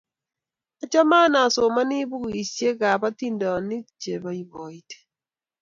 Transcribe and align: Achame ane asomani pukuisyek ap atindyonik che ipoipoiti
Achame 0.83 1.15
ane 1.25 1.39
asomani 1.47 1.97
pukuisyek 2.09 2.79
ap 2.91 3.01
atindyonik 3.09 3.85
che 4.01 4.09
ipoipoiti 4.17 4.97